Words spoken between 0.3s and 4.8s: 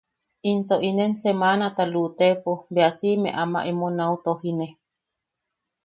Into inen semanata luʼutepo bea siʼime ama emo nau tojine.